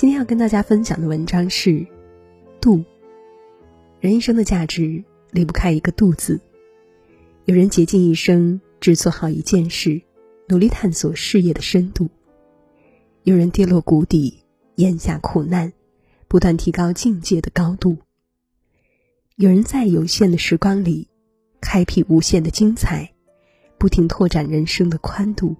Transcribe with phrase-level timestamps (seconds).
[0.00, 1.86] 今天要跟大家分享的文章是
[2.58, 2.82] “度”。
[4.00, 6.40] 人一生的价值离不开一个“度”字。
[7.44, 10.00] 有人竭尽一生只做好一件事，
[10.48, 12.06] 努力探索事业的深度；
[13.24, 14.42] 有人跌落谷底，
[14.76, 15.70] 咽下苦难，
[16.28, 17.94] 不断提高境界的高度；
[19.36, 21.06] 有人在有限的时光里，
[21.60, 23.12] 开辟无限的精彩，
[23.76, 25.54] 不停拓展人生的宽度；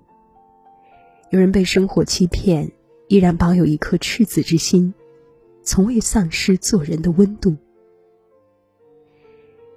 [1.29, 2.73] 有人被生活欺骗。
[3.11, 4.95] 依然保有一颗赤子之心，
[5.65, 7.57] 从未丧失做人的温度。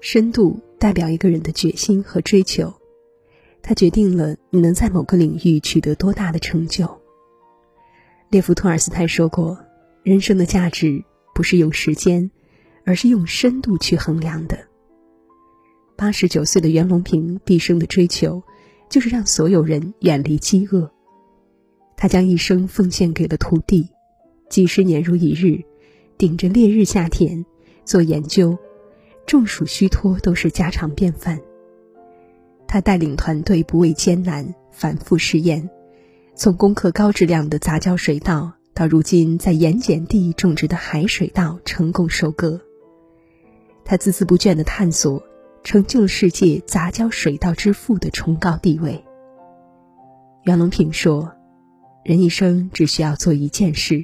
[0.01, 2.71] 深度代表一个人的决心和追求，
[3.63, 6.87] 它决定了你能在某个领域取得多大的成就。
[8.29, 9.57] 列夫·托尔斯泰说过
[10.05, 11.03] ：“人生的价值
[11.33, 12.29] 不是用时间，
[12.85, 14.59] 而是用深度去衡量的。”
[15.97, 18.43] 八十九岁的袁隆平毕生的追求，
[18.89, 20.92] 就是让所有人远离饥饿。
[21.95, 23.89] 他将一生奉献给了土地，
[24.49, 25.63] 几十年如一日，
[26.17, 27.45] 顶着烈日下田
[27.85, 28.57] 做研究，
[29.25, 31.39] 中暑虚脱都是家常便饭。
[32.67, 35.69] 他带领团队不畏艰难，反复试验，
[36.35, 42.59] 从攻克高质量的杂交水稻，到如今在盐碱地种植的海水稻成功收割。
[43.85, 45.23] 他孜孜不倦的探索，
[45.63, 49.03] 成就了世界杂交水稻之父的崇高地位。
[50.43, 51.31] 袁隆平说。
[52.03, 54.03] 人一生只需要做一件事，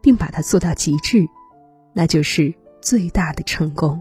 [0.00, 1.26] 并把它做到极致，
[1.92, 4.00] 那就是最大的成功。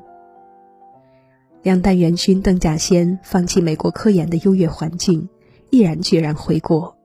[1.63, 5.29] 两弹元勋邓稼先放弃美国科研的优越环境，
[5.71, 6.95] 毅然决然回国，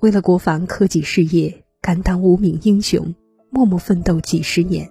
[0.00, 3.14] 为了国防科技事业，甘当无名英雄，
[3.50, 4.88] 默默奋斗几十年。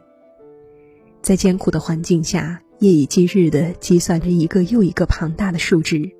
[1.23, 6.11] 在艰苦的环境下，夜以继日地计算着一个又一个庞大的数值，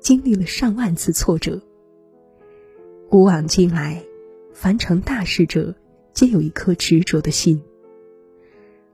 [0.00, 1.62] 经历了上万次挫折。
[3.12, 4.02] 古往今来，
[4.54, 5.74] 凡成大事者，
[6.14, 7.62] 皆有一颗执着的心。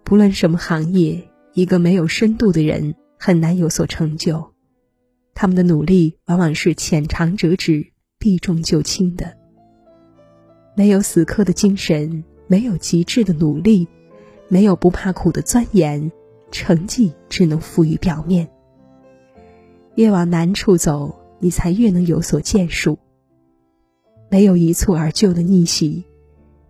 [0.03, 4.53] 不论什么行业，一个没有深度的人很难有所成就。
[5.35, 9.37] 他们的努力往往是浅尝辄止、避重就轻的。
[10.75, 13.87] 没有死磕的精神，没有极致的努力，
[14.49, 16.11] 没有不怕苦的钻研，
[16.51, 18.49] 成绩只能浮于表面。
[19.95, 22.99] 越往难处走，你才越能有所建树。
[24.31, 26.05] 没有一蹴而就的逆袭，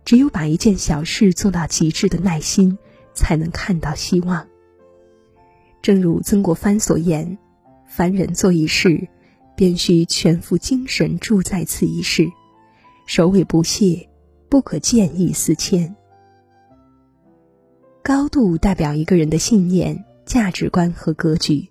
[0.05, 2.77] 只有把一件小事做到极致的耐心，
[3.13, 4.47] 才能看到希望。
[5.81, 7.37] 正如曾国藩所言
[7.87, 9.07] ：“凡人做一事，
[9.55, 12.29] 便须全副精神注在此一事，
[13.05, 14.09] 首尾不懈，
[14.49, 15.95] 不可见异思迁。”
[18.01, 21.69] 高度代表一个人的信念、价值观和格局，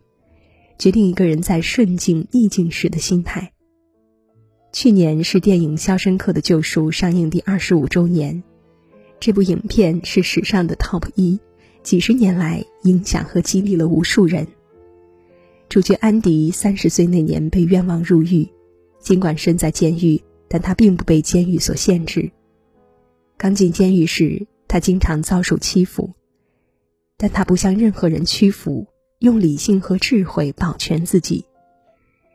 [0.78, 3.52] 决定一个人在顺境逆境时的心态。
[4.80, 8.44] 去年是电影《肖申克的救赎》上映第二十五周年，
[9.18, 11.40] 这部影片是史上的 TOP 一，
[11.82, 14.46] 几十年来影响和激励了无数人。
[15.68, 18.48] 主角安迪三十岁那年被冤枉入狱，
[19.00, 22.30] 尽管身在监狱，但他并不被监狱所限制。
[23.36, 26.12] 刚进监狱时，他经常遭受欺负，
[27.16, 28.86] 但他不向任何人屈服，
[29.18, 31.44] 用理性和智慧保全自己。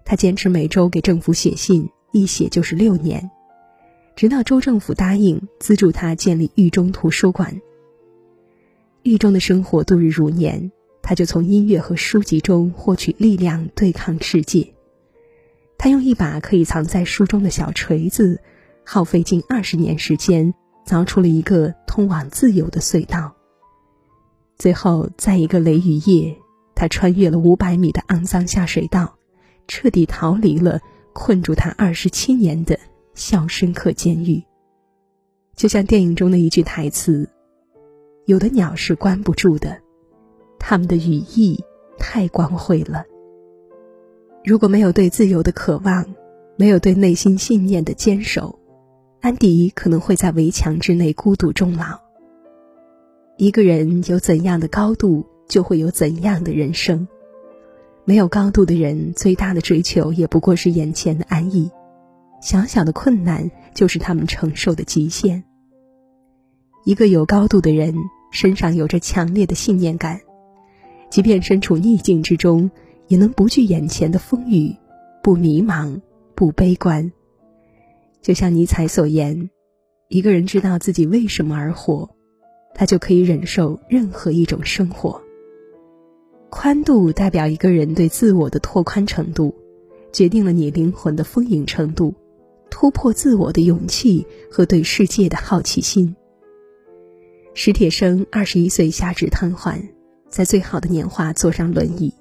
[0.04, 1.90] 他坚持每周给政府写信。
[2.14, 3.32] 一写就是六年，
[4.16, 7.60] 直到州政府答应资助他建立狱中图书馆。
[9.02, 10.72] 狱中的生活度日如年，
[11.02, 14.76] 他就从音乐和书籍中获取力量对抗世界。
[15.76, 18.40] 他用一把可以藏在书中的小锤子，
[18.86, 20.54] 耗费近二十年时间，
[20.86, 23.34] 凿出了一个通往自由的隧道。
[24.60, 26.38] 最后，在一个雷雨夜，
[26.76, 29.18] 他穿越了五百米的肮脏下水道，
[29.68, 30.80] 彻底逃离了。
[31.14, 32.78] 困住他二十七年的
[33.14, 34.44] 肖申克监狱，
[35.56, 37.30] 就像电影中的一句台词
[38.26, 39.78] ：“有的鸟是关不住的，
[40.60, 41.64] 它们的羽翼
[41.98, 43.06] 太光辉了。
[44.44, 46.06] 如果没有对自由的渴望，
[46.58, 48.60] 没有对内心信念的坚守，
[49.22, 52.00] 安迪可能会在围墙之内孤独终老。
[53.38, 57.08] 一个人有怎样的高度，就会有怎样的人生。”
[58.06, 61.72] 没有高度的人，最大的追求也不过是眼前的安逸。
[62.42, 65.44] 小小的困难就是他们承受的极限。
[66.84, 67.96] 一个有高度的人，
[68.32, 70.20] 身上有着强烈的信念感，
[71.10, 72.70] 即便身处逆境之中，
[73.08, 74.76] 也能不惧眼前的风雨，
[75.24, 76.02] 不迷茫，
[76.36, 77.10] 不悲观。
[78.22, 79.50] 就像尼采所言
[80.10, 82.10] ：“一个人知道自己为什么而活，
[82.76, 85.22] 他就可以忍受任何一种生活。”
[86.56, 89.56] 宽度代表一个人对自我的拓宽程度，
[90.12, 92.14] 决定了你灵魂的丰盈程度，
[92.70, 96.16] 突破自我的勇气和对世界的好奇心。
[97.56, 99.82] 史铁生二十一岁下肢瘫痪，
[100.30, 102.14] 在最好的年华坐上轮椅，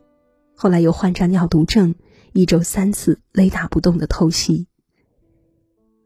[0.56, 1.94] 后来又患上尿毒症，
[2.32, 4.66] 一周三次雷打不动的透析。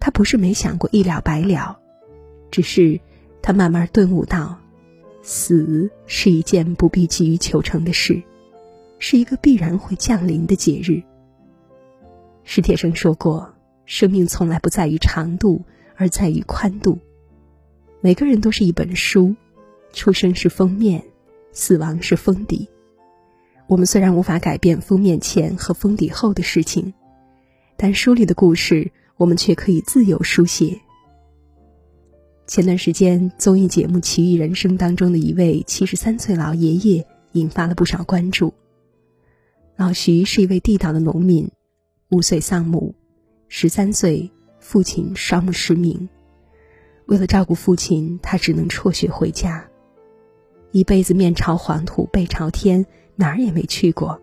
[0.01, 1.79] 他不是没想过一了百了，
[2.51, 3.01] 只是
[3.41, 4.59] 他慢慢顿悟到，
[5.29, 8.23] 死是一件不必急于求成的事，
[9.01, 11.03] 是一个必然会降临的节日。
[12.45, 13.53] 史铁生说过
[13.87, 15.65] ：“生命从来不在于长度，
[15.97, 17.01] 而在于宽度。
[18.01, 19.35] 每个人都是一本书，
[19.93, 21.03] 出生是封面，
[21.51, 22.69] 死亡是封底。
[23.67, 26.95] 我们虽然无法改变封面前和封底后的事情，
[27.77, 30.79] 但书里的故事。”我们却可以自由书写。
[32.47, 38.55] 前段时间，综艺节目《奇遇人生》当中的一位七十三岁老爷爷引发了不少关注。
[39.75, 41.51] 老徐是一位地道的农民，
[42.09, 42.95] 五岁丧母，
[43.49, 46.09] 十三岁父亲双目失明。
[47.07, 49.69] 为了照顾父亲，他只能辍学回家，
[50.71, 54.23] 一辈子面朝黄土背朝天，哪儿也没去过。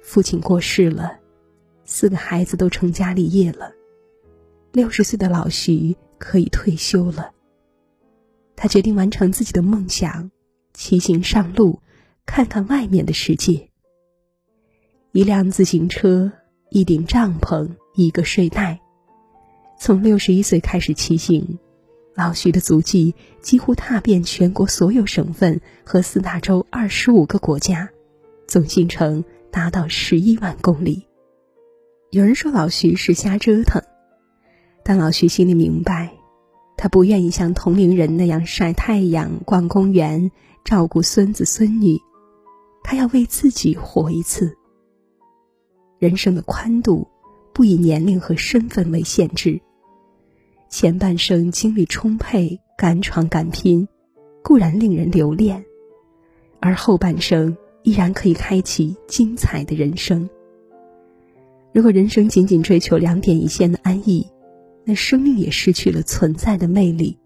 [0.00, 1.18] 父亲过世了，
[1.84, 3.72] 四个孩子都成家立业了。
[4.72, 7.32] 六十岁的老徐可以退休了。
[8.54, 10.30] 他决定完成自己的梦想，
[10.74, 11.80] 骑行上路，
[12.26, 13.68] 看看外面的世界。
[15.12, 16.30] 一辆自行车，
[16.68, 18.78] 一顶帐篷，一个睡袋。
[19.78, 21.58] 从六十一岁开始骑行，
[22.14, 27.88] 老徐的足迹几乎踏遍全国所有省份和四大洲二十五个国家，
[28.46, 31.06] 总行程达到十一万公里。
[32.10, 33.82] 有人说老徐是瞎折腾。
[34.82, 36.09] 但老徐心里明白，
[36.82, 40.30] 他不愿意像同龄人那样晒太阳、逛公园、
[40.64, 42.00] 照顾孙子孙女，
[42.82, 44.56] 他要为自己活一次。
[45.98, 47.06] 人生的宽度，
[47.52, 49.60] 不以年龄和身份为限制。
[50.70, 53.86] 前半生精力充沛、敢闯敢拼，
[54.42, 55.62] 固然令人留恋，
[56.60, 60.26] 而后半生依然可以开启精彩的人生。
[61.74, 64.26] 如果人生仅仅追求两点一线的安逸，
[64.90, 67.16] 那生命也失去了存在的魅力。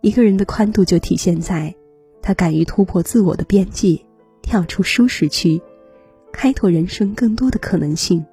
[0.00, 1.74] 一个人的宽度就体现在，
[2.22, 4.02] 他敢于突破自我的边界，
[4.40, 5.60] 跳出舒适区，
[6.32, 8.24] 开拓人生更多的可能性，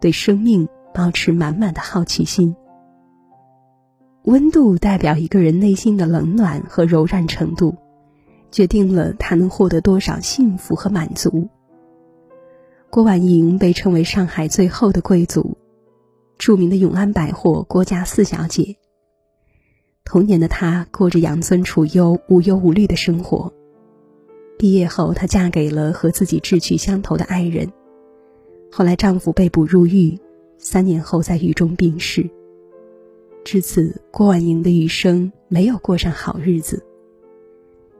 [0.00, 2.56] 对生命保持满满的好奇心。
[4.24, 7.76] 温度代表一个人内心的冷暖和柔软程度，
[8.50, 11.48] 决定了他能获得多少幸福和满足。
[12.90, 15.56] 郭婉莹被称为上海最后的贵族。
[16.42, 18.74] 著名的永安百货郭家四小姐。
[20.04, 23.52] 童年的她过着养尊处优、无忧无虑的生活。
[24.58, 27.70] 毕业后，她嫁给了和自己志趣相投的爱人。
[28.72, 30.18] 后来，丈夫被捕入狱，
[30.58, 32.28] 三年后在狱中病逝。
[33.44, 36.84] 至此，郭婉莹的余生没有过上好日子。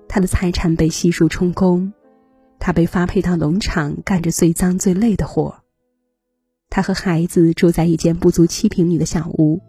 [0.09, 1.93] 她的财产被悉数充公，
[2.59, 5.62] 她被发配到农场，干着最脏最累的活。
[6.75, 9.61] 他和孩子住在一间不足七平米的小屋，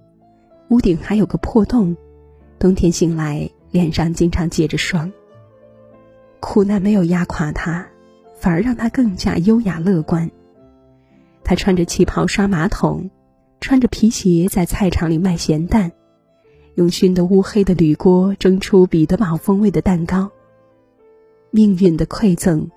[0.70, 1.98] 屋顶还有个破洞，
[2.58, 5.12] 冬天醒来脸上经常结着霜。
[6.40, 7.86] 苦难没有压垮他，
[8.40, 10.32] 反而让他更加优雅乐观。
[11.44, 13.12] 他穿着旗袍刷马桶，
[13.60, 15.92] 穿着皮鞋在菜场里卖咸蛋，
[16.76, 20.32] 用熏得乌黑的铝锅蒸出彼得堡风味的蛋糕。
[21.52, 22.72] 命运的馈赠，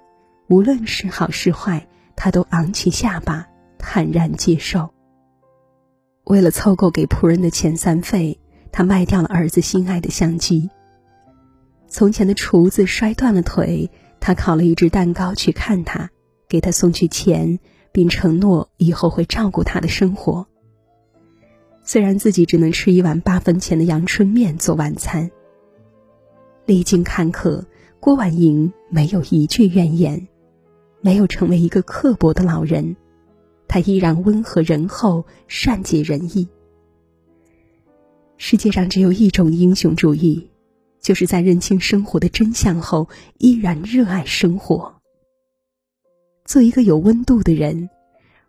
[0.48, 1.86] 无论是好是坏，
[2.16, 3.46] 他都昂起下巴。
[3.78, 4.90] 坦然接受。
[6.24, 8.40] 为了凑够给仆人的遣散费，
[8.72, 10.70] 他卖掉了儿子心爱的相机。
[11.88, 16.10] 从前的厨子摔断了腿，他烤了一只蛋糕去看他，
[16.48, 17.60] 给他送去钱，
[17.92, 20.46] 并承诺以后会照顾他的生活。
[21.84, 25.30] 虽然自己只能吃一碗八分钱的阳春面做晚餐。
[26.64, 27.64] 历经坎坷，
[28.00, 30.26] 郭婉莹没有一句怨言，
[31.00, 32.96] 没有成为一个刻薄的老人。
[33.68, 36.48] 他依然温和仁厚、善解人意。
[38.38, 40.48] 世界上只有一种英雄主义，
[41.00, 43.08] 就是在认清生活的真相后，
[43.38, 44.94] 依然热爱生活。
[46.44, 47.88] 做一个有温度的人，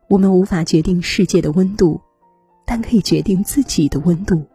[0.08, 2.00] 我们无法决定世界的温度，
[2.66, 4.46] 但可以决定自己的温度，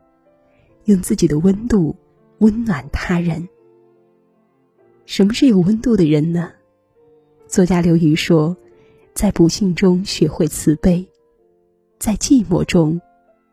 [0.85, 1.97] 用自己的温度
[2.39, 3.49] 温暖他人。
[5.07, 6.51] 什么是有温度的人呢？
[7.49, 8.57] 作家刘瑜说。
[9.15, 11.07] 在不幸中学会慈悲，
[11.99, 13.01] 在寂寞中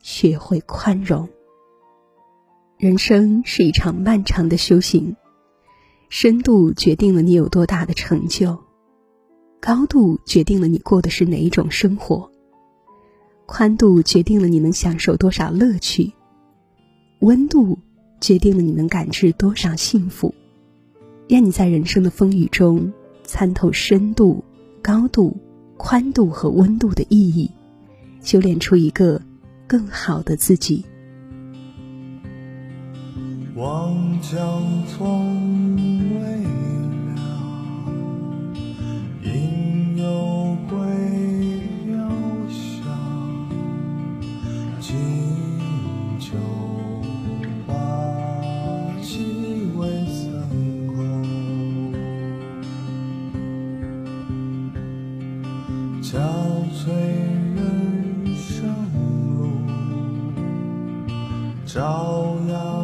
[0.02, 1.28] 学会宽容。
[2.78, 5.16] 人生是一场漫长的修行，
[6.10, 8.58] 深度决定了你有多大的成就，
[9.60, 12.32] 高度决定了你过的是哪一种生活，
[13.46, 16.14] 宽度决定了你能享受多少乐趣，
[17.20, 17.78] 温度
[18.22, 20.34] 决定了你能感知多少幸福，
[21.28, 22.94] 愿你在人生的风雨中
[23.26, 24.42] 参透深度、
[24.82, 25.36] 高度、
[25.80, 27.50] 宽度和温度的意义，
[28.22, 29.20] 修炼出一个
[29.66, 30.84] 更好的自己。
[33.56, 35.74] 望江从
[61.72, 62.79] 照耀。